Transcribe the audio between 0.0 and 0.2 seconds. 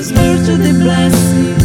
is